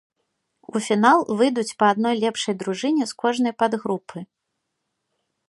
У 0.77 0.79
фінал 0.85 1.19
выйдуць 1.41 1.77
па 1.83 1.89
адной 1.97 2.15
лепшай 2.23 2.53
дружыне 2.63 3.03
з 3.13 3.19
кожнай 3.25 3.53
падгрупы. 3.61 4.19